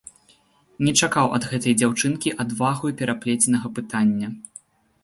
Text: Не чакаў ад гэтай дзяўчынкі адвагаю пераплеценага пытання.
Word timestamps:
Не 0.87 0.93
чакаў 1.01 1.27
ад 1.39 1.43
гэтай 1.51 1.77
дзяўчынкі 1.83 2.35
адвагаю 2.45 2.91
пераплеценага 3.05 3.67
пытання. 3.79 4.27